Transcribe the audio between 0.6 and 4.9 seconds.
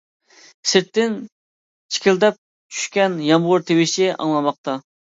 سىرتتىن چىكىلداپ چۈشكەن يامغۇر تىۋىشى ئاڭلانماقتا.